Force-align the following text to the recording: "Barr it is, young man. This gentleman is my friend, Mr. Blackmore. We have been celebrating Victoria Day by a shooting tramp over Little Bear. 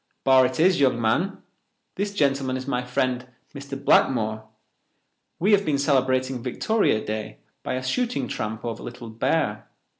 "Barr 0.23 0.47
it 0.47 0.59
is, 0.59 0.79
young 0.79 0.99
man. 0.99 1.43
This 1.93 2.11
gentleman 2.11 2.57
is 2.57 2.65
my 2.65 2.83
friend, 2.83 3.27
Mr. 3.53 3.77
Blackmore. 3.85 4.45
We 5.37 5.51
have 5.51 5.63
been 5.63 5.77
celebrating 5.77 6.41
Victoria 6.41 7.05
Day 7.05 7.37
by 7.61 7.75
a 7.75 7.83
shooting 7.83 8.27
tramp 8.27 8.65
over 8.65 8.81
Little 8.81 9.11
Bear. 9.11 9.67